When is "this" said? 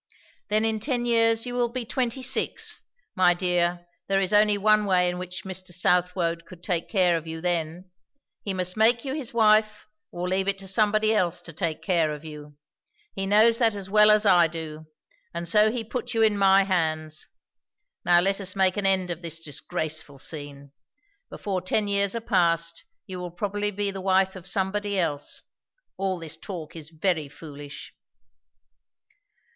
19.21-19.39, 26.17-26.37